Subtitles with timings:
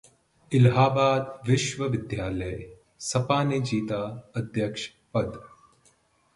[0.51, 2.57] इलाहाबाद विश्वविद्यालय:
[2.99, 4.01] सपा ने जीता
[4.35, 5.41] अध्यक्ष पद